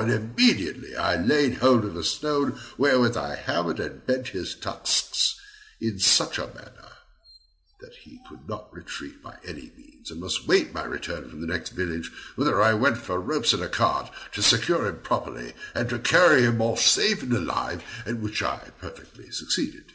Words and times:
and 0.00 0.10
immediately 0.10 0.96
I 0.96 1.14
laid 1.14 1.58
hold 1.58 1.84
of 1.84 1.94
a 1.94 2.02
stone, 2.02 2.58
wherewith 2.76 3.16
I 3.16 3.36
hammered 3.36 3.78
and 3.78 4.04
bent 4.04 4.26
his 4.30 4.56
tusks 4.56 5.38
in 5.80 6.00
such 6.00 6.36
a 6.36 6.48
manner, 6.48 6.90
that 7.78 7.92
he 8.00 8.18
could 8.28 8.48
not 8.48 8.74
retreat 8.74 9.22
by 9.22 9.36
any 9.44 9.72
means, 9.76 10.10
and 10.10 10.20
must 10.20 10.48
wait 10.48 10.74
my 10.74 10.82
return 10.82 11.30
from 11.30 11.40
the 11.40 11.46
next 11.46 11.70
village, 11.70 12.10
whither 12.34 12.60
I 12.60 12.74
went 12.74 12.98
for 12.98 13.20
ropes 13.20 13.52
and 13.52 13.62
a 13.62 13.68
cart, 13.68 14.10
to 14.32 14.42
secure 14.42 14.84
him 14.88 14.98
properly, 15.00 15.52
and 15.76 15.88
to 15.90 16.00
carry 16.00 16.42
him 16.42 16.60
off 16.60 16.80
safe 16.80 17.22
and 17.22 17.32
alive, 17.32 17.84
in 18.04 18.20
which 18.20 18.42
I 18.42 18.72
perfectly 18.80 19.30
succeeded. 19.30 19.92